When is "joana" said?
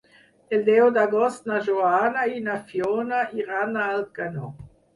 1.67-2.25